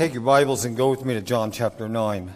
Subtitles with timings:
[0.00, 2.34] Take your Bibles and go with me to John chapter 9.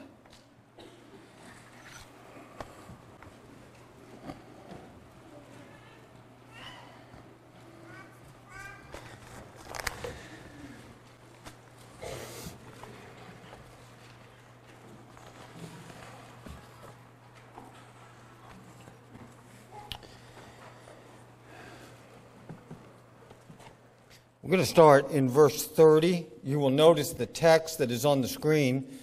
[24.65, 26.27] To start in verse 30.
[26.43, 28.99] You will notice the text that is on the screen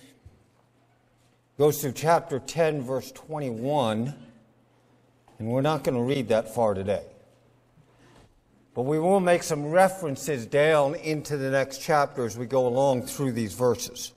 [1.59, 4.15] goes through chapter 10, verse 21,
[5.37, 7.05] and we're not going to read that far today.
[8.73, 13.03] But we will make some references down into the next chapter as we go along
[13.03, 14.13] through these verses.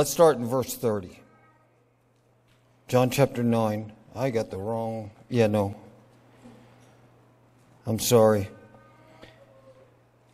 [0.00, 1.20] Let's start in verse 30.
[2.88, 3.92] John chapter 9.
[4.14, 5.10] I got the wrong.
[5.28, 5.76] Yeah, no.
[7.84, 8.48] I'm sorry.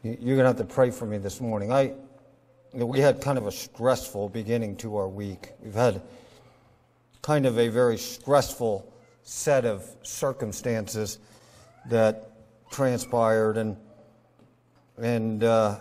[0.05, 1.73] You're going to have to pray for me this morning.
[1.73, 1.95] I,
[2.75, 5.51] we had kind of a stressful beginning to our week.
[5.61, 6.01] We've had
[7.21, 8.89] kind of a very stressful
[9.25, 11.19] set of circumstances
[11.87, 12.31] that
[12.71, 13.77] transpired, and
[14.97, 15.81] and uh,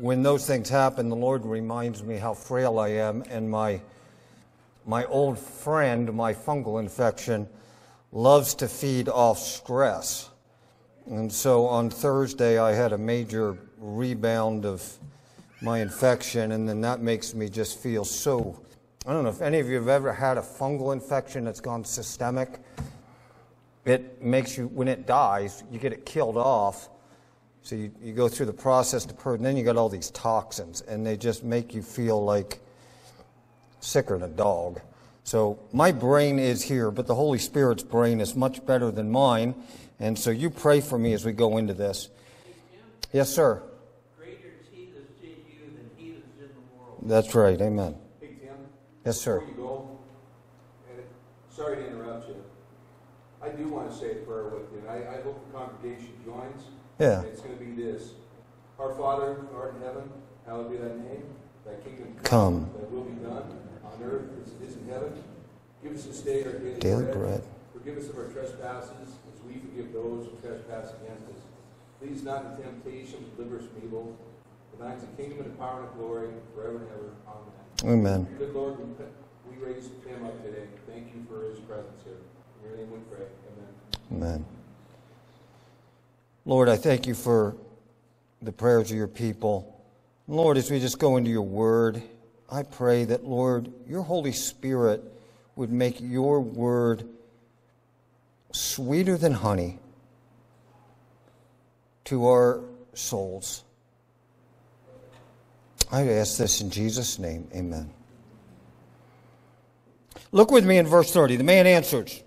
[0.00, 3.82] when those things happen, the Lord reminds me how frail I am, and my,
[4.86, 7.46] my old friend, my fungal infection,
[8.10, 10.30] loves to feed off stress.
[11.06, 14.82] And so on Thursday, I had a major rebound of
[15.60, 18.58] my infection, and then that makes me just feel so.
[19.06, 21.84] I don't know if any of you have ever had a fungal infection that's gone
[21.84, 22.58] systemic.
[23.84, 26.88] It makes you, when it dies, you get it killed off
[27.62, 30.10] so you, you go through the process to purge, and then you got all these
[30.10, 32.60] toxins, and they just make you feel like
[33.80, 34.80] sicker than a dog.
[35.24, 39.54] So my brain is here, but the Holy Spirit's brain is much better than mine.
[40.00, 42.08] And so you pray for me as we go into this.
[43.12, 43.62] Yes, sir.
[44.18, 46.98] Greater is he that's in you than he that's in the world.
[47.02, 47.60] That's right.
[47.60, 47.94] Amen.
[48.20, 48.56] Hey, Tim.
[49.04, 49.40] Yes, sir.
[49.40, 49.98] Before you go,
[51.50, 52.42] sorry to interrupt you,
[53.42, 56.14] I do want to say a prayer with you, and I, I hope the congregation
[56.24, 56.62] joins.
[57.00, 57.22] Yeah.
[57.22, 58.12] It's going to be this.
[58.78, 60.04] Our Father, who art in heaven,
[60.44, 61.24] hallowed be thy name.
[61.64, 62.70] Thy kingdom Come.
[62.76, 65.12] Thy will be done on earth as it is in heaven.
[65.82, 67.42] Give us this day our daily, Daily bread.
[67.72, 71.40] Forgive us of our trespasses as we forgive those who trespass against us.
[72.02, 74.16] Lead not into temptation, deliver us from evil.
[74.70, 77.12] For thine is the kingdom and the power and the glory forever and ever.
[77.84, 78.26] Amen.
[78.28, 78.36] Amen.
[78.38, 78.84] Good Lord, we,
[79.48, 80.64] we raise him up today.
[80.86, 82.20] Thank you for his presence here.
[82.62, 83.24] In your name we pray.
[83.48, 83.72] Amen.
[84.12, 84.59] Amen.
[86.50, 87.54] Lord, I thank you for
[88.42, 89.80] the prayers of your people.
[90.26, 92.02] Lord, as we just go into your word,
[92.50, 95.00] I pray that, Lord, your Holy Spirit
[95.54, 97.06] would make your word
[98.50, 99.78] sweeter than honey
[102.06, 102.62] to our
[102.94, 103.62] souls.
[105.92, 107.46] I ask this in Jesus' name.
[107.54, 107.90] Amen.
[110.32, 111.36] Look with me in verse 30.
[111.36, 112.24] The man answers.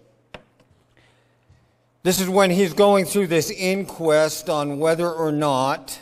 [2.03, 5.97] This is when he's going through this inquest on whether or not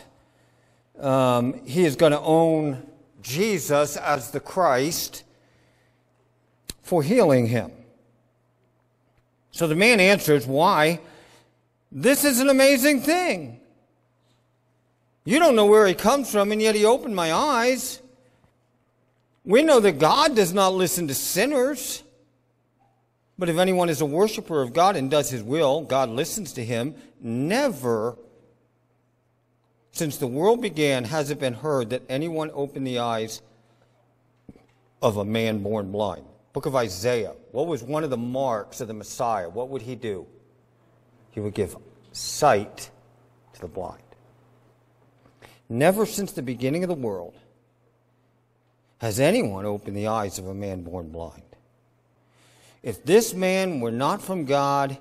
[0.98, 2.84] um, he is going to own
[3.22, 5.22] Jesus as the Christ
[6.82, 7.70] for healing him.
[9.52, 11.00] So the man answers, Why?
[11.92, 13.60] This is an amazing thing.
[15.24, 18.00] You don't know where he comes from, and yet he opened my eyes.
[19.44, 22.02] We know that God does not listen to sinners.
[23.42, 26.64] But if anyone is a worshiper of God and does his will, God listens to
[26.64, 26.94] him.
[27.20, 28.16] Never,
[29.90, 33.42] since the world began, has it been heard that anyone opened the eyes
[35.02, 36.24] of a man born blind.
[36.52, 37.34] Book of Isaiah.
[37.50, 39.48] What was one of the marks of the Messiah?
[39.48, 40.24] What would he do?
[41.32, 41.76] He would give
[42.12, 42.90] sight
[43.54, 44.04] to the blind.
[45.68, 47.34] Never since the beginning of the world
[48.98, 51.42] has anyone opened the eyes of a man born blind.
[52.82, 54.98] If this man were not from God,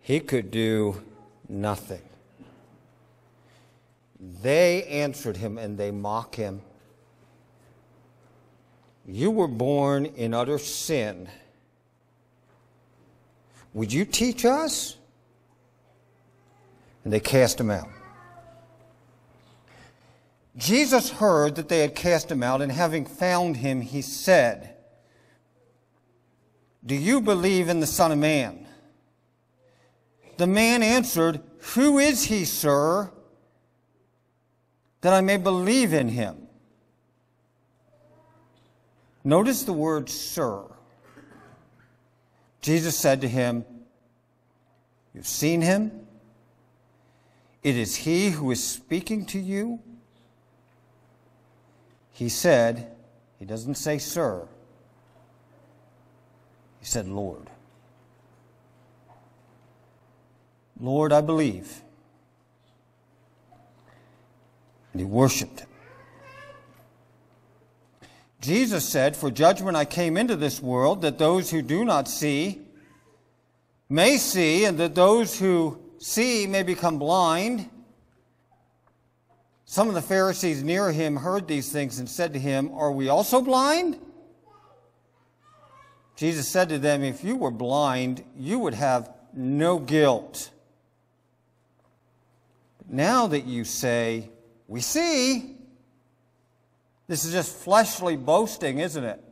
[0.00, 1.02] he could do
[1.48, 2.02] nothing.
[4.42, 6.62] They answered him and they mock him.
[9.06, 11.28] You were born in utter sin.
[13.72, 14.96] Would you teach us?
[17.04, 17.88] And they cast him out.
[20.56, 24.75] Jesus heard that they had cast him out, and having found him, he said,
[26.86, 28.66] Do you believe in the Son of Man?
[30.36, 31.40] The man answered,
[31.74, 33.10] Who is he, sir,
[35.00, 36.46] that I may believe in him?
[39.24, 40.62] Notice the word sir.
[42.60, 43.64] Jesus said to him,
[45.12, 46.06] You've seen him?
[47.64, 49.80] It is he who is speaking to you.
[52.12, 52.94] He said,
[53.40, 54.46] He doesn't say, Sir.
[56.86, 57.50] He said, Lord.
[60.78, 61.82] Lord, I believe.
[64.92, 65.68] And he worshiped him.
[68.40, 72.60] Jesus said, For judgment I came into this world, that those who do not see
[73.88, 77.68] may see, and that those who see may become blind.
[79.64, 83.08] Some of the Pharisees near him heard these things and said to him, Are we
[83.08, 83.98] also blind?
[86.16, 90.50] Jesus said to them, If you were blind, you would have no guilt.
[92.78, 94.30] But now that you say,
[94.66, 95.56] We see,
[97.06, 99.22] this is just fleshly boasting, isn't it?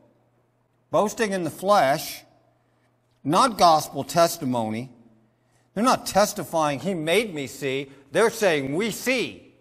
[0.90, 2.22] Boasting in the flesh,
[3.24, 4.90] not gospel testimony.
[5.72, 7.90] They're not testifying, He made me see.
[8.12, 9.54] They're saying, We see.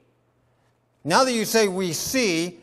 [1.05, 2.59] Now that you say, We see,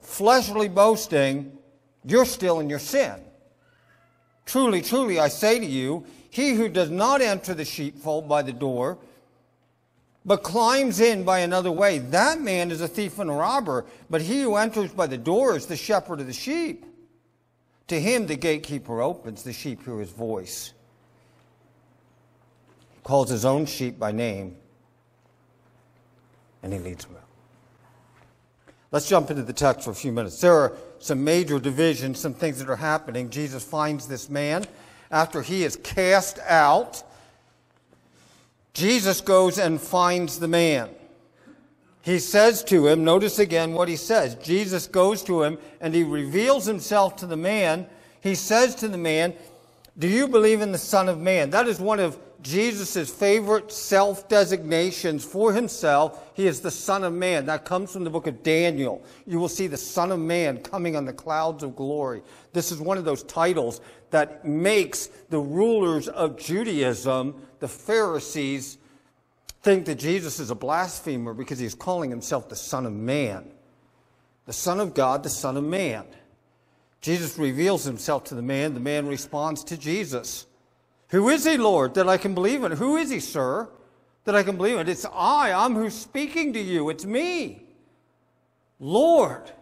[0.00, 1.56] fleshly boasting,
[2.04, 3.23] you're still in your sin.
[4.46, 8.52] Truly, truly, I say to you, he who does not enter the sheepfold by the
[8.52, 8.98] door,
[10.24, 13.84] but climbs in by another way, that man is a thief and a robber.
[14.08, 16.84] But he who enters by the door is the shepherd of the sheep.
[17.88, 20.72] To him the gatekeeper opens, the sheep hear his voice.
[22.94, 24.56] He calls his own sheep by name,
[26.62, 27.20] and he leads them out.
[28.90, 30.40] Let's jump into the text for a few minutes.
[30.40, 30.72] There are
[31.04, 33.30] some major divisions, some things that are happening.
[33.30, 34.64] Jesus finds this man
[35.10, 37.02] after he is cast out
[38.74, 40.90] Jesus goes and finds the man.
[42.02, 44.34] He says to him, notice again what he says.
[44.34, 47.86] Jesus goes to him and he reveals himself to the man.
[48.20, 49.32] He says to the man,
[49.98, 51.50] Do you believe in the Son of Man?
[51.50, 56.30] That is one of Jesus' favorite self designations for himself.
[56.34, 57.46] He is the Son of Man.
[57.46, 59.02] That comes from the book of Daniel.
[59.26, 62.22] You will see the Son of Man coming on the clouds of glory.
[62.52, 63.80] This is one of those titles
[64.10, 68.76] that makes the rulers of Judaism the Pharisees
[69.62, 73.50] think that Jesus is a blasphemer because he's calling himself the Son of Man.
[74.44, 76.04] The Son of God, the Son of Man.
[77.00, 78.74] Jesus reveals himself to the man.
[78.74, 80.46] The man responds to Jesus.
[81.14, 82.72] Who is he, Lord, that I can believe in?
[82.72, 83.68] Who is he, sir,
[84.24, 84.88] that I can believe in?
[84.88, 85.52] It's I.
[85.52, 86.90] I'm who's speaking to you.
[86.90, 87.62] It's me.
[88.80, 89.52] Lord,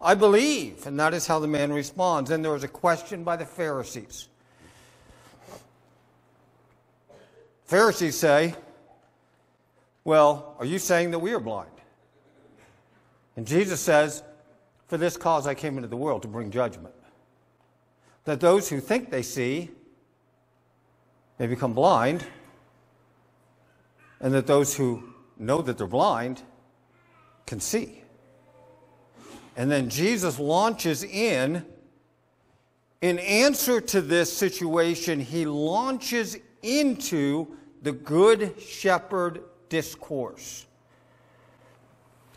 [0.00, 0.86] I believe.
[0.86, 2.30] And that is how the man responds.
[2.30, 4.28] And there was a question by the Pharisees.
[7.64, 8.54] Pharisees say,
[10.04, 11.70] Well, are you saying that we are blind?
[13.34, 14.22] And Jesus says,
[14.86, 16.94] For this cause I came into the world to bring judgment.
[18.26, 19.70] That those who think they see
[21.38, 22.24] may become blind,
[24.20, 25.02] and that those who
[25.38, 26.42] know that they're blind
[27.46, 28.02] can see.
[29.56, 31.64] And then Jesus launches in.
[33.00, 37.46] In answer to this situation, he launches into
[37.82, 40.64] the Good Shepherd discourse.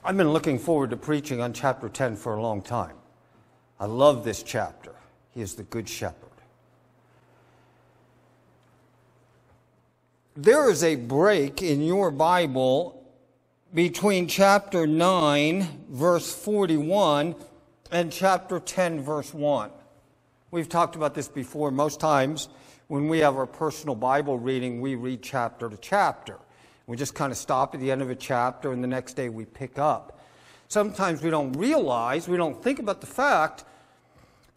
[0.03, 2.95] I've been looking forward to preaching on chapter 10 for a long time.
[3.79, 4.93] I love this chapter.
[5.31, 6.26] He is the Good Shepherd.
[10.39, 13.03] There is a break in your Bible
[13.73, 17.33] between chapter 9, verse 41,
[17.91, 19.71] and chapter 10, verse 1.
[20.51, 21.71] We've talked about this before.
[21.71, 22.49] Most times,
[22.85, 26.37] when we have our personal Bible reading, we read chapter to chapter.
[26.85, 29.29] We just kind of stop at the end of a chapter and the next day
[29.29, 30.19] we pick up.
[30.67, 33.63] Sometimes we don't realize, we don't think about the fact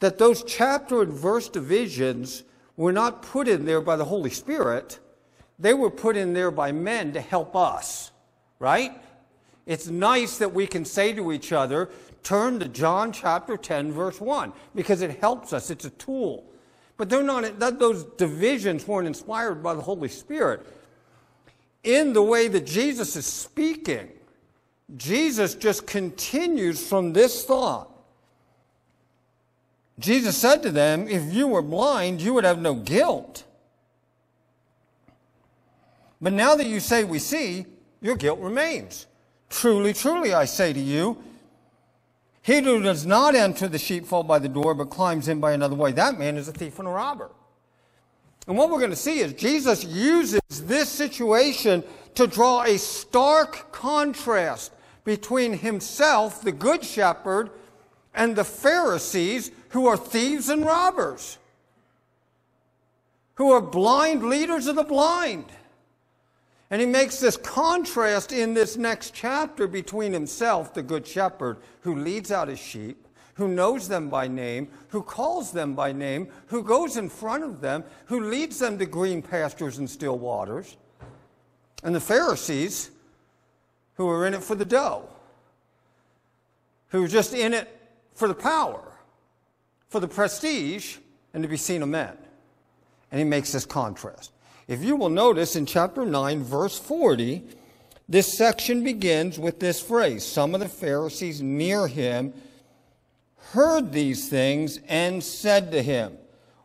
[0.01, 2.43] that those chapter and verse divisions
[2.77, 4.99] were not put in there by the Holy Spirit.
[5.61, 8.11] They were put in there by men to help us,
[8.59, 8.93] right?
[9.67, 11.90] It's nice that we can say to each other,
[12.23, 15.71] turn to John chapter 10, verse 1, because it helps us.
[15.71, 16.45] It's a tool.
[16.97, 20.67] But they're not, those divisions weren't inspired by the Holy Spirit.
[21.85, 24.09] In the way that Jesus is speaking,
[24.97, 27.90] Jesus just continues from this thought.
[29.99, 33.45] Jesus said to them, If you were blind, you would have no guilt.
[36.21, 37.67] But now that you say we see,
[38.00, 39.07] your guilt remains.
[39.49, 41.23] Truly, truly, I say to you,
[42.43, 45.75] he who does not enter the sheepfold by the door, but climbs in by another
[45.75, 47.31] way, that man is a thief and a robber.
[48.47, 51.85] And what we're going to see is Jesus uses this situation
[52.15, 54.73] to draw a stark contrast
[55.05, 57.50] between himself, the good shepherd,
[58.15, 61.39] and the Pharisees, who are thieves and robbers.
[63.41, 65.47] who are blind leaders of the blind.
[66.71, 71.97] And he makes this contrast in this next chapter between himself, the good shepherd, who
[71.97, 76.62] leads out his sheep, who knows them by name, who calls them by name, who
[76.62, 80.77] goes in front of them, who leads them to green pastures and still waters,
[81.83, 82.91] and the Pharisees,
[83.95, 85.09] who are in it for the dough,
[86.89, 87.69] who are just in it
[88.15, 88.93] for the power,
[89.89, 90.99] for the prestige,
[91.35, 92.17] and to be seen of men.
[93.11, 94.33] And he makes this contrast.
[94.71, 97.43] If you will notice in chapter 9, verse 40,
[98.09, 102.33] this section begins with this phrase Some of the Pharisees near him
[103.50, 106.17] heard these things and said to him,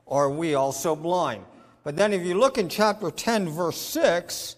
[0.07, 1.45] Are we also blind?
[1.83, 4.55] But then if you look in chapter 10, verse 6,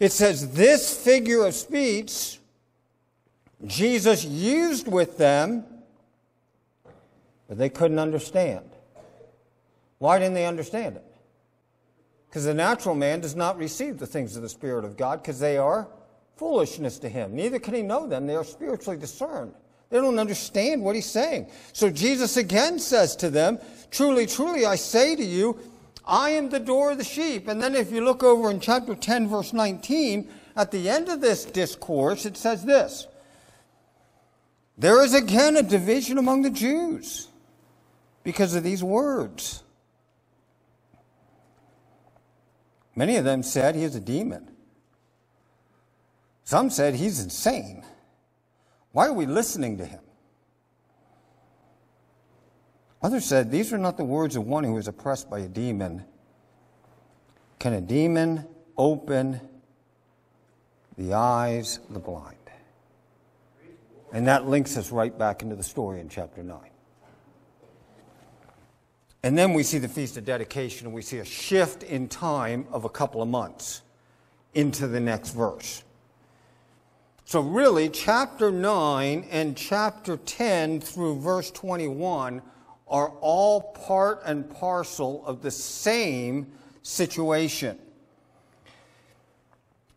[0.00, 2.38] it says, This figure of speech
[3.66, 5.66] Jesus used with them,
[7.46, 8.64] but they couldn't understand.
[9.98, 11.04] Why didn't they understand it?
[12.28, 15.40] Because the natural man does not receive the things of the Spirit of God because
[15.40, 15.88] they are
[16.36, 17.34] foolishness to him.
[17.34, 18.26] Neither can he know them.
[18.26, 19.54] They are spiritually discerned.
[19.90, 21.50] They don't understand what he's saying.
[21.72, 23.58] So Jesus again says to them,
[23.90, 25.58] Truly, truly, I say to you,
[26.06, 27.48] I am the door of the sheep.
[27.48, 31.20] And then if you look over in chapter 10, verse 19, at the end of
[31.20, 33.06] this discourse, it says this
[34.76, 37.28] There is again a division among the Jews
[38.24, 39.62] because of these words.
[42.98, 44.50] Many of them said he is a demon.
[46.42, 47.84] Some said he's insane.
[48.90, 50.00] Why are we listening to him?
[53.00, 56.06] Others said, These are not the words of one who is oppressed by a demon.
[57.60, 59.42] Can a demon open
[60.96, 62.34] the eyes of the blind?
[64.12, 66.58] And that links us right back into the story in chapter 9.
[69.22, 72.66] And then we see the Feast of Dedication, and we see a shift in time
[72.70, 73.82] of a couple of months
[74.54, 75.82] into the next verse.
[77.24, 82.40] So, really, chapter 9 and chapter 10 through verse 21
[82.86, 86.46] are all part and parcel of the same
[86.82, 87.78] situation.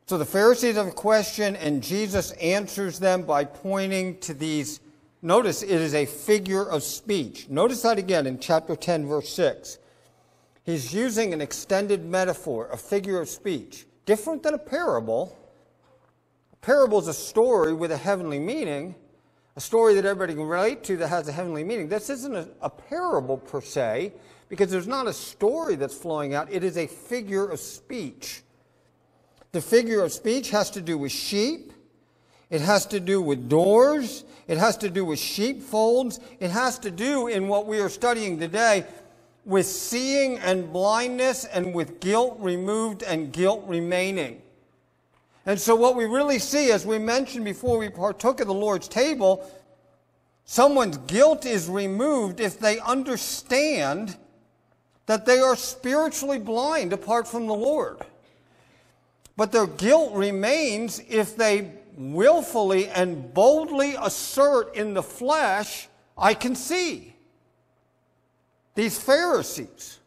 [0.07, 4.81] So, the Pharisees have a question, and Jesus answers them by pointing to these
[5.21, 7.47] Notice it is a figure of speech.
[7.47, 9.77] Notice that again in chapter 10, verse 6.
[10.63, 15.37] He's using an extended metaphor, a figure of speech, different than a parable.
[16.53, 18.95] A parable is a story with a heavenly meaning,
[19.55, 21.87] a story that everybody can relate to that has a heavenly meaning.
[21.87, 24.13] This isn't a, a parable per se,
[24.49, 28.41] because there's not a story that's flowing out, it is a figure of speech.
[29.51, 31.73] The figure of speech has to do with sheep
[32.51, 34.25] it has to do with doors.
[34.51, 36.19] It has to do with sheepfolds.
[36.41, 38.85] It has to do, in what we are studying today,
[39.45, 44.41] with seeing and blindness and with guilt removed and guilt remaining.
[45.45, 48.89] And so, what we really see, as we mentioned before we partook of the Lord's
[48.89, 49.49] table,
[50.43, 54.17] someone's guilt is removed if they understand
[55.05, 57.99] that they are spiritually blind apart from the Lord.
[59.37, 66.55] But their guilt remains if they willfully and boldly assert in the flesh, I can
[66.55, 67.15] see.
[68.75, 69.99] These Pharisees.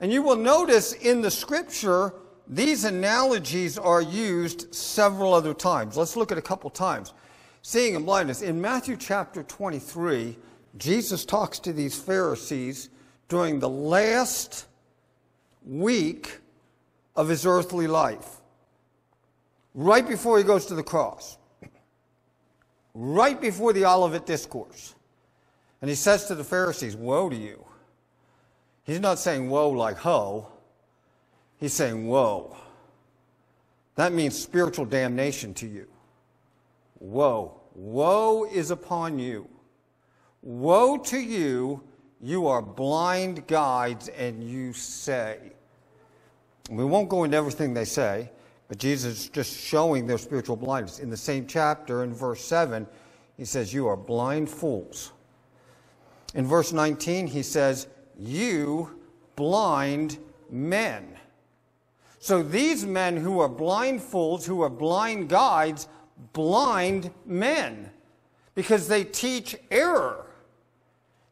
[0.00, 2.14] And you will notice in the scripture,
[2.48, 5.96] these analogies are used several other times.
[5.96, 7.14] Let's look at a couple times.
[7.62, 8.42] Seeing and blindness.
[8.42, 10.36] In Matthew chapter 23,
[10.76, 12.90] Jesus talks to these Pharisees
[13.28, 14.66] during the last
[15.64, 16.40] week
[17.14, 18.41] of his earthly life
[19.74, 21.38] right before he goes to the cross,
[22.94, 24.94] right before the Olivet Discourse.
[25.80, 27.64] And he says to the Pharisees, Woe to you.
[28.84, 30.48] He's not saying woe like ho,
[31.58, 32.56] he's saying woe.
[33.94, 35.86] That means spiritual damnation to you.
[36.98, 37.60] Woe.
[37.74, 39.48] Woe is upon you.
[40.42, 41.82] Woe to you,
[42.20, 45.38] you are blind guides, and you say.
[46.70, 48.30] We won't go into everything they say.
[48.72, 50.98] But Jesus is just showing their spiritual blindness.
[50.98, 52.86] In the same chapter, in verse 7,
[53.36, 55.12] he says, You are blind fools.
[56.34, 57.86] In verse 19, he says,
[58.18, 58.98] You
[59.36, 60.16] blind
[60.50, 61.18] men.
[62.18, 65.86] So these men who are blind fools, who are blind guides,
[66.32, 67.90] blind men,
[68.54, 70.24] because they teach error.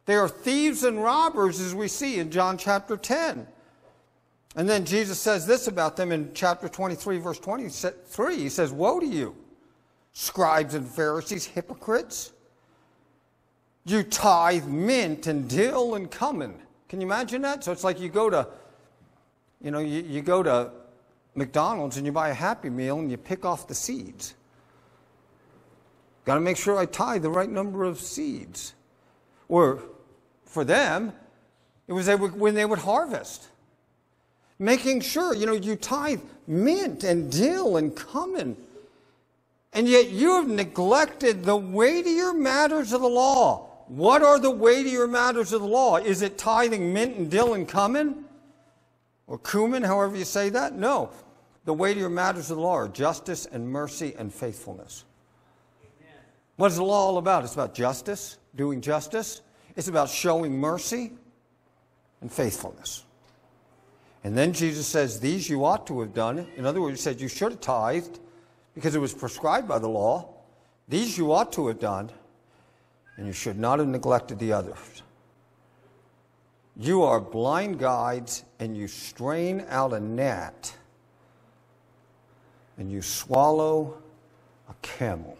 [0.05, 3.47] They are thieves and robbers, as we see in John chapter 10.
[4.55, 8.37] And then Jesus says this about them in chapter 23, verse 23.
[8.37, 9.35] He says, Woe to you,
[10.13, 12.33] scribes and Pharisees, hypocrites!
[13.85, 16.53] You tithe mint and dill and cumin.
[16.87, 17.63] Can you imagine that?
[17.63, 18.47] So it's like you go to,
[19.61, 20.71] you know, you, you go to
[21.33, 24.35] McDonald's and you buy a Happy Meal and you pick off the seeds.
[26.25, 28.75] Got to make sure I tie the right number of seeds.
[29.47, 29.81] Or
[30.45, 31.13] for them,
[31.87, 33.47] it was when they would harvest.
[34.61, 38.55] Making sure, you know, you tithe mint and dill and cumin.
[39.73, 43.85] And yet you have neglected the weightier matters of the law.
[43.87, 45.97] What are the weightier matters of the law?
[45.97, 48.25] Is it tithing mint and dill and cumin?
[49.25, 50.75] Or cumin, however you say that?
[50.75, 51.09] No.
[51.65, 55.05] The weightier matters of the law are justice and mercy and faithfulness.
[56.57, 57.45] What is the law all about?
[57.45, 59.41] It's about justice, doing justice.
[59.75, 61.13] It's about showing mercy
[62.21, 63.05] and faithfulness.
[64.23, 66.47] And then Jesus says, These you ought to have done.
[66.55, 68.19] In other words, he said, You should have tithed
[68.75, 70.29] because it was prescribed by the law.
[70.87, 72.11] These you ought to have done,
[73.17, 75.03] and you should not have neglected the others.
[76.77, 80.75] You are blind guides, and you strain out a gnat,
[82.77, 83.97] and you swallow
[84.69, 85.37] a camel.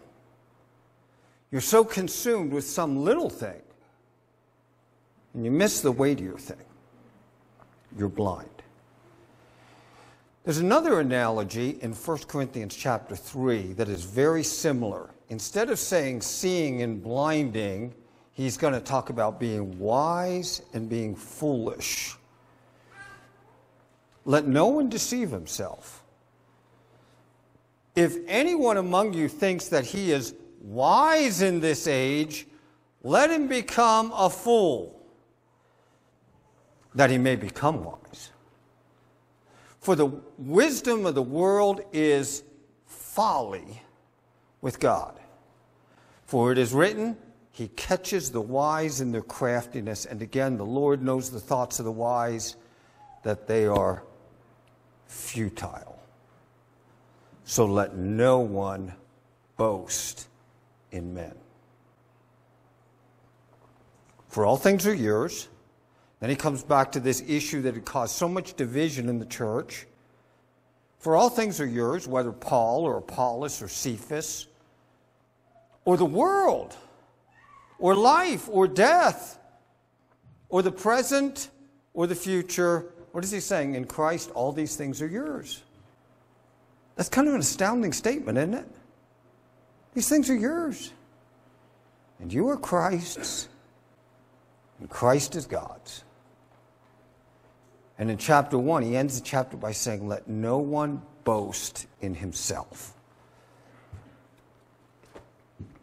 [1.50, 3.60] You're so consumed with some little thing,
[5.34, 6.56] and you miss the weightier thing.
[7.98, 8.61] You're blind.
[10.44, 15.10] There's another analogy in 1 Corinthians chapter 3 that is very similar.
[15.28, 17.94] Instead of saying seeing and blinding,
[18.32, 22.16] he's going to talk about being wise and being foolish.
[24.24, 26.02] Let no one deceive himself.
[27.94, 32.48] If anyone among you thinks that he is wise in this age,
[33.04, 35.06] let him become a fool,
[36.96, 38.31] that he may become wise.
[39.82, 42.44] For the wisdom of the world is
[42.86, 43.82] folly
[44.60, 45.18] with God.
[46.24, 47.16] For it is written,
[47.50, 50.06] He catches the wise in their craftiness.
[50.06, 52.54] And again, the Lord knows the thoughts of the wise,
[53.24, 54.04] that they are
[55.08, 56.00] futile.
[57.44, 58.94] So let no one
[59.56, 60.28] boast
[60.92, 61.34] in men.
[64.28, 65.48] For all things are yours
[66.22, 69.26] then he comes back to this issue that had caused so much division in the
[69.26, 69.88] church.
[71.00, 74.46] For all things are yours, whether Paul or Apollos or Cephas,
[75.84, 76.76] or the world,
[77.80, 79.36] or life, or death,
[80.48, 81.50] or the present,
[81.92, 82.92] or the future.
[83.10, 83.74] What is he saying?
[83.74, 85.60] In Christ, all these things are yours.
[86.94, 88.68] That's kind of an astounding statement, isn't it?
[89.94, 90.92] These things are yours.
[92.20, 93.48] And you are Christ's,
[94.78, 96.04] and Christ is God's.
[98.02, 102.16] And in chapter 1, he ends the chapter by saying, Let no one boast in
[102.16, 102.94] himself.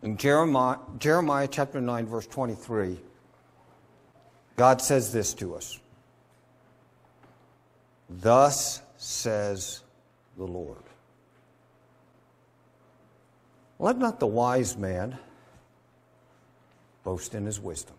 [0.03, 2.99] In Jeremiah, Jeremiah chapter 9, verse 23,
[4.57, 5.79] God says this to us
[8.09, 9.79] Thus says
[10.35, 10.83] the Lord.
[13.79, 15.17] Let not the wise man
[17.05, 17.95] boast in his wisdom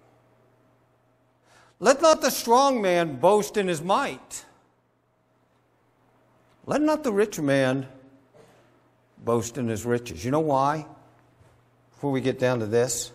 [1.80, 4.44] let not the strong man boast in his might.
[6.66, 7.88] Let not the rich man
[9.24, 10.24] boast in his riches.
[10.24, 10.86] You know why?
[11.90, 13.10] Before we get down to this,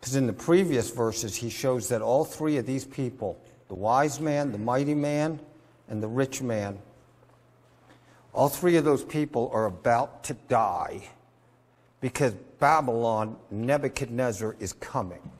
[0.00, 4.20] because in the previous verses, he shows that all three of these people the wise
[4.20, 5.38] man, the mighty man,
[5.88, 6.78] and the rich man
[8.34, 11.02] all three of those people are about to die
[12.00, 15.30] because Babylon, Nebuchadnezzar, is coming.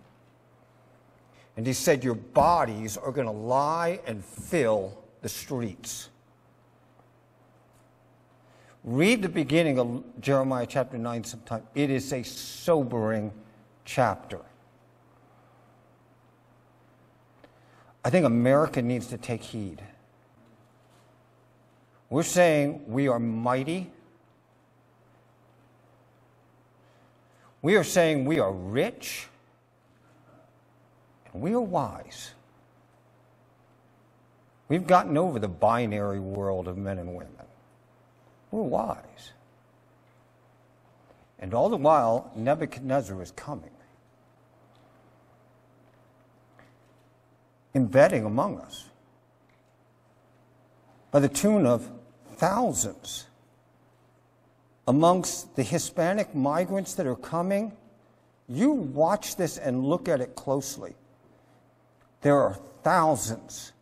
[1.57, 6.09] And he said, Your bodies are going to lie and fill the streets.
[8.85, 11.63] Read the beginning of Jeremiah chapter 9 sometime.
[11.75, 13.33] It is a sobering
[13.85, 14.41] chapter.
[18.05, 19.81] I think America needs to take heed.
[22.11, 23.91] We're saying we are mighty.
[27.63, 29.29] We are saying we are rich.
[31.33, 32.33] We are wise.
[34.69, 37.33] We've gotten over the binary world of men and women.
[38.51, 39.33] We're wise.
[41.39, 43.71] And all the while, Nebuchadnezzar is coming,
[47.75, 48.85] embedding among us
[51.11, 51.91] by the tune of
[52.37, 53.27] thousands
[54.87, 57.73] amongst the Hispanic migrants that are coming.
[58.49, 60.95] You watch this and look at it closely.
[62.23, 63.73] There are thousands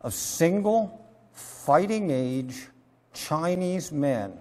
[0.00, 2.68] of single, fighting age
[3.12, 4.38] Chinese men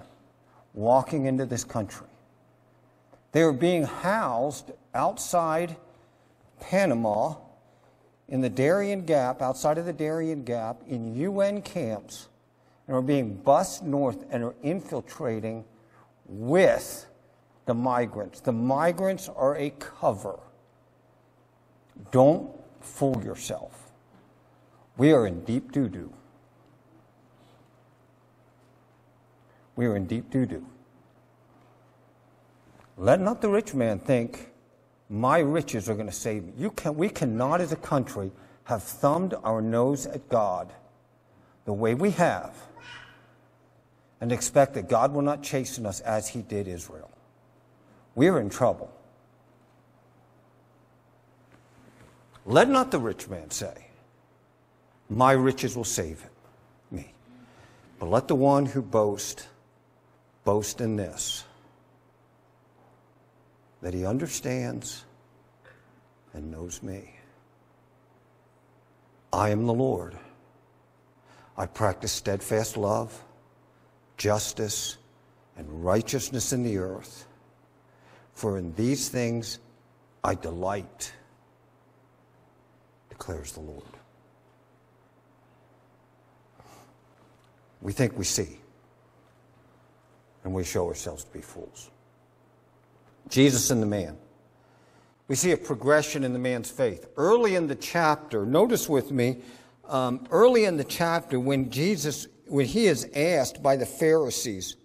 [0.74, 2.08] walking into this country.
[3.32, 5.76] They are being housed outside
[6.60, 7.36] Panama
[8.30, 12.30] in the Darien Gap, outside of the Darien Gap, in UN camps,
[12.88, 15.66] and are being bused north and are infiltrating
[16.28, 17.08] with
[17.66, 18.42] the migrants.
[18.42, 20.40] The migrants are a cover.
[22.12, 23.92] Don't fool yourself.
[24.98, 26.14] We are in deep doo doo.
[29.76, 30.66] We are in deep doo doo.
[32.98, 34.52] Let not the rich man think,
[35.10, 36.54] my riches are going to save me.
[36.58, 38.32] You can, we cannot, as a country,
[38.66, 40.72] have thumbed our nose at God
[41.66, 42.56] the way we have
[44.22, 47.10] and expect that God will not chasten us as he did Israel.
[48.14, 48.92] We're in trouble.
[52.46, 53.88] Let not the rich man say,
[55.10, 56.26] My riches will save
[56.90, 57.14] me.
[58.00, 59.48] But let the one who boasts
[60.44, 61.44] boast in this
[63.82, 65.06] that he understands
[66.34, 67.16] and knows me.
[69.34, 70.18] I am the Lord.
[71.58, 73.24] I practice steadfast love,
[74.18, 74.98] justice,
[75.58, 77.28] and righteousness in the earth.
[78.34, 79.60] For in these things
[80.24, 81.14] I delight,
[83.22, 83.84] declares the Lord.
[87.80, 88.58] We think we see,
[90.44, 91.92] and we show ourselves to be fools.
[93.30, 94.18] Jesus and the man.
[95.28, 97.10] We see a progression in the man's faith.
[97.16, 99.38] Early in the chapter, notice with me,
[99.88, 104.78] um, early in the chapter, when Jesus, when he is asked by the Pharisees,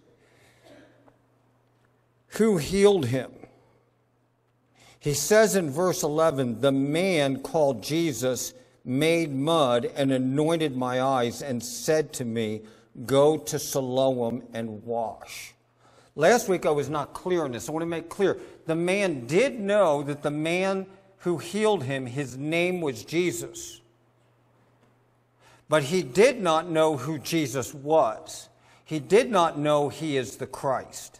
[2.27, 3.31] who healed him?
[4.99, 11.41] He says in verse 11, the man called Jesus made mud and anointed my eyes
[11.41, 12.61] and said to me,
[13.05, 15.53] Go to Siloam and wash.
[16.15, 17.69] Last week I was not clear on this.
[17.69, 18.37] I want to make clear.
[18.65, 20.87] The man did know that the man
[21.19, 23.81] who healed him, his name was Jesus.
[25.69, 28.49] But he did not know who Jesus was.
[28.83, 31.19] He did not know he is the Christ.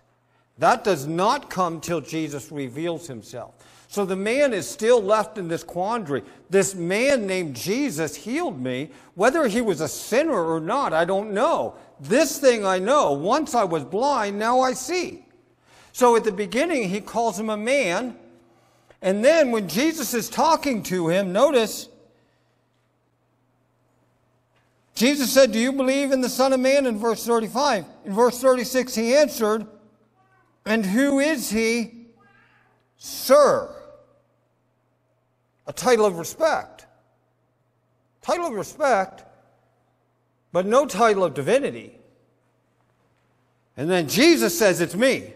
[0.58, 3.57] That does not come till Jesus reveals himself.
[3.88, 6.24] So the man is still left in this quandary.
[6.50, 8.92] This man named Jesus healed me.
[9.16, 11.76] Whether he was a sinner or not, I don't know.
[12.00, 13.14] This thing I know.
[13.14, 15.24] Once I was blind, now I see.
[15.94, 18.18] So at the beginning, he calls him a man.
[19.02, 21.88] And then when Jesus is talking to him, notice,
[24.96, 26.86] Jesus said, Do you believe in the Son of Man?
[26.88, 27.86] In verse 35.
[28.06, 29.66] In verse 36, he answered,
[30.66, 32.08] And who is he?
[32.98, 33.77] Sir.
[35.68, 36.86] A title of respect.
[38.22, 39.24] Title of respect
[40.52, 42.00] but no title of divinity.
[43.76, 45.34] And then Jesus says, It's me.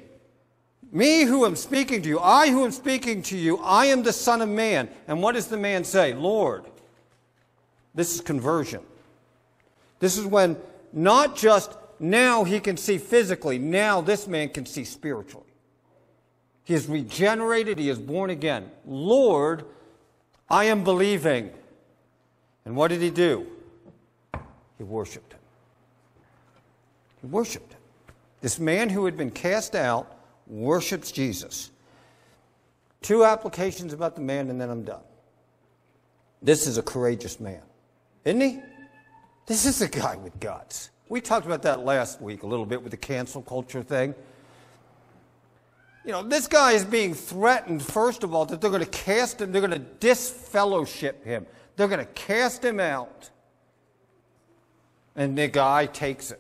[0.92, 2.20] Me who am speaking to you.
[2.20, 3.58] I who am speaking to you.
[3.58, 4.90] I am the Son of Man.
[5.08, 6.14] And what does the man say?
[6.14, 6.66] Lord.
[7.94, 8.82] This is conversion.
[10.00, 10.58] This is when
[10.92, 15.46] not just now he can see physically, now this man can see spiritually.
[16.64, 18.72] He is regenerated, he is born again.
[18.86, 19.66] Lord,
[20.52, 21.50] I am believing.
[22.66, 23.48] And what did he do?
[24.78, 25.40] He worshiped him.
[27.22, 27.80] He worshiped him.
[28.42, 31.72] This man who had been cast out worships Jesus.
[33.02, 35.04] Two applications about the man, and then I'm done.
[36.42, 37.62] This is a courageous man,
[38.26, 38.60] isn't he?
[39.48, 40.90] This is a guy with guts.
[41.08, 44.16] We talked about that last week a little bit with the cancel culture thing.
[46.04, 49.40] You know, this guy is being threatened, first of all, that they're going to cast
[49.40, 53.30] him, they're going to disfellowship him, they're going to cast him out.
[55.16, 56.40] And the guy takes it.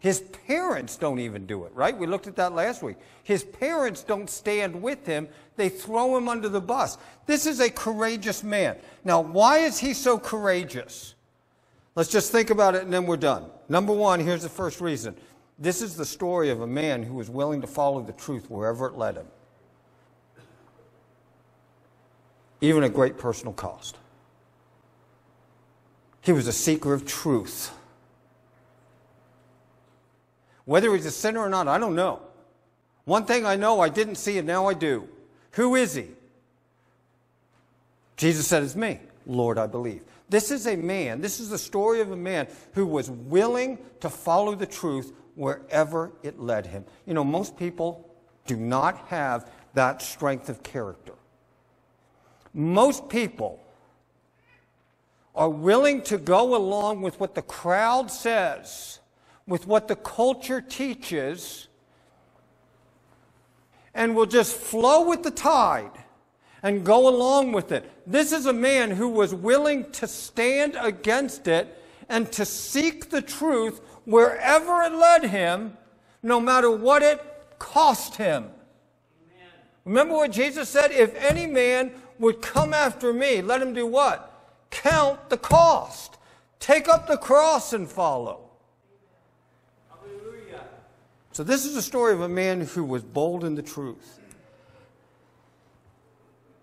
[0.00, 1.96] His parents don't even do it, right?
[1.96, 2.96] We looked at that last week.
[3.24, 6.98] His parents don't stand with him, they throw him under the bus.
[7.26, 8.76] This is a courageous man.
[9.04, 11.14] Now, why is he so courageous?
[11.96, 13.46] Let's just think about it and then we're done.
[13.68, 15.16] Number one, here's the first reason.
[15.58, 18.86] This is the story of a man who was willing to follow the truth wherever
[18.86, 19.26] it led him,
[22.60, 23.96] even at great personal cost.
[26.20, 27.72] He was a seeker of truth.
[30.64, 32.20] Whether he's a sinner or not, I don't know.
[33.04, 35.08] One thing I know, I didn't see it, now I do.
[35.52, 36.08] Who is he?
[38.16, 39.00] Jesus said, It's me.
[39.26, 40.02] Lord, I believe.
[40.28, 44.10] This is a man, this is the story of a man who was willing to
[44.10, 46.84] follow the truth wherever it led him.
[47.06, 48.14] You know, most people
[48.46, 51.14] do not have that strength of character.
[52.52, 53.62] Most people
[55.34, 58.98] are willing to go along with what the crowd says
[59.48, 61.66] with what the culture teaches
[63.94, 65.90] and will just flow with the tide
[66.62, 67.90] and go along with it.
[68.06, 73.22] This is a man who was willing to stand against it and to seek the
[73.22, 75.76] truth wherever it led him,
[76.22, 77.20] no matter what it
[77.58, 78.44] cost him.
[78.44, 79.50] Amen.
[79.84, 80.92] Remember what Jesus said?
[80.92, 84.64] If any man would come after me, let him do what?
[84.70, 86.16] Count the cost.
[86.58, 88.50] Take up the cross and follow.
[89.90, 90.62] Hallelujah.
[91.32, 94.20] So, this is a story of a man who was bold in the truth.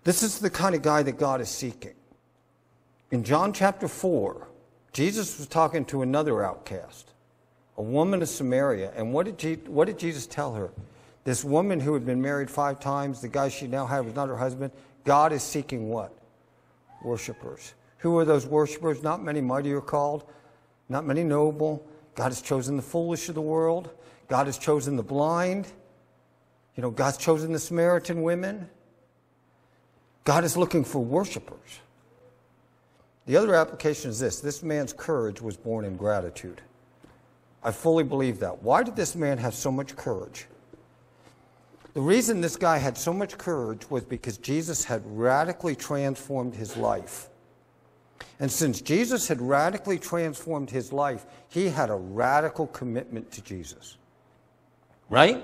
[0.02, 1.94] This is the kind of guy that God is seeking.
[3.12, 4.48] In John chapter 4,
[4.92, 7.12] Jesus was talking to another outcast,
[7.76, 8.92] a woman of Samaria.
[8.96, 10.70] And what did, Je- what did Jesus tell her?
[11.24, 14.28] This woman who had been married five times, the guy she now had was not
[14.28, 14.72] her husband.
[15.04, 16.12] God is seeking what?
[17.02, 17.74] Worshippers.
[17.98, 19.02] Who are those worshippers?
[19.02, 20.24] Not many mighty are called,
[20.88, 21.84] not many noble.
[22.14, 23.90] God has chosen the foolish of the world.
[24.28, 25.66] God has chosen the blind.
[26.76, 28.68] You know, God's chosen the Samaritan women.
[30.24, 31.80] God is looking for worshipers.
[33.26, 36.60] The other application is this this man's courage was born in gratitude.
[37.66, 38.62] I fully believe that.
[38.62, 40.46] Why did this man have so much courage?
[41.94, 46.76] The reason this guy had so much courage was because Jesus had radically transformed his
[46.76, 47.28] life.
[48.38, 53.96] And since Jesus had radically transformed his life, he had a radical commitment to Jesus.
[55.10, 55.42] Right?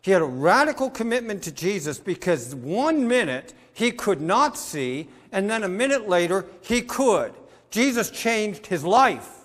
[0.00, 5.50] He had a radical commitment to Jesus because one minute he could not see, and
[5.50, 7.34] then a minute later he could.
[7.70, 9.43] Jesus changed his life.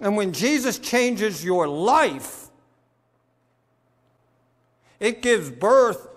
[0.00, 2.48] And when Jesus changes your life,
[5.00, 6.08] it gives birth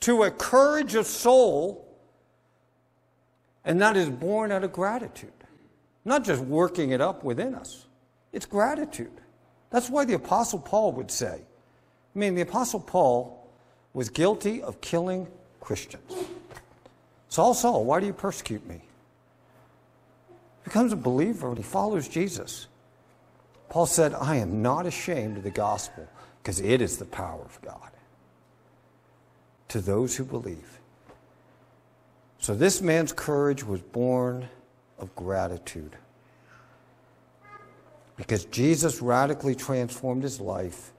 [0.00, 1.88] to a courage of soul,
[3.64, 5.32] and that is born out of gratitude.
[6.04, 7.86] Not just working it up within us,
[8.32, 9.12] it's gratitude.
[9.70, 11.40] That's why the Apostle Paul would say,
[12.14, 13.48] I mean, the Apostle Paul
[13.92, 15.26] was guilty of killing
[15.60, 16.12] Christians.
[17.28, 18.76] Saul, Saul, why do you persecute me?
[18.76, 22.68] He becomes a believer and he follows Jesus.
[23.68, 26.08] Paul said, I am not ashamed of the gospel
[26.42, 27.90] because it is the power of God
[29.68, 30.78] to those who believe.
[32.38, 34.48] So this man's courage was born
[34.98, 35.96] of gratitude.
[38.16, 40.92] Because Jesus radically transformed his life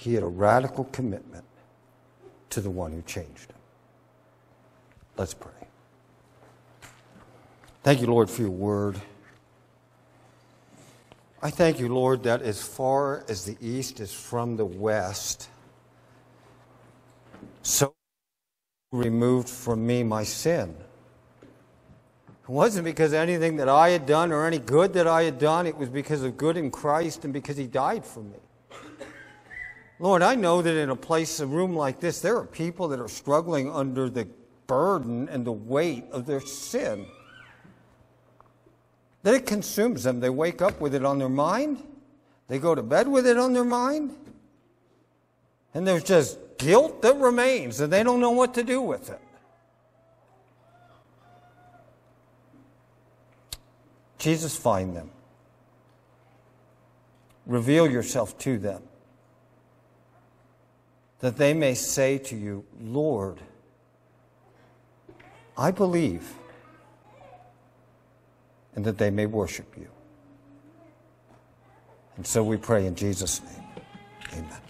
[0.00, 1.44] he had a radical commitment
[2.48, 3.58] to the one who changed him.
[5.18, 5.52] Let's pray.
[7.82, 8.98] Thank you, Lord, for your word.
[11.42, 15.48] I thank you, Lord, that as far as the east is from the west,
[17.62, 17.94] so
[18.92, 20.74] removed from me my sin.
[21.42, 25.66] It wasn't because anything that I had done or any good that I had done.
[25.66, 28.36] It was because of good in Christ and because He died for me.
[29.98, 33.00] Lord, I know that in a place, a room like this, there are people that
[33.00, 34.26] are struggling under the
[34.66, 37.06] burden and the weight of their sin.
[39.22, 40.20] That it consumes them.
[40.20, 41.82] They wake up with it on their mind,
[42.48, 44.16] they go to bed with it on their mind,
[45.74, 49.20] and there's just guilt that remains, and they don't know what to do with it.
[54.18, 55.10] Jesus, find them.
[57.46, 58.82] Reveal yourself to them
[61.20, 63.38] that they may say to you, Lord,
[65.56, 66.34] I believe,
[68.80, 69.88] and that they may worship you.
[72.16, 73.64] And so we pray in Jesus' name.
[74.32, 74.69] Amen.